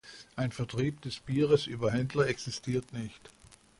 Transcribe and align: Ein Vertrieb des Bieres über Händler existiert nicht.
Ein 0.35 0.51
Vertrieb 0.51 1.03
des 1.03 1.19
Bieres 1.19 1.67
über 1.67 1.91
Händler 1.91 2.25
existiert 2.25 2.91
nicht. 2.91 3.29